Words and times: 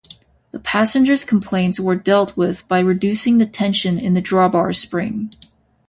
The 0.49 0.57
passengers' 0.59 1.23
complaints 1.23 1.79
were 1.79 1.95
dealt 1.95 2.35
with 2.35 2.67
by 2.67 2.79
reducing 2.79 3.37
the 3.37 3.45
tension 3.45 3.99
in 3.99 4.15
the 4.15 4.19
drawbar 4.21 4.73
spring. 4.75 5.31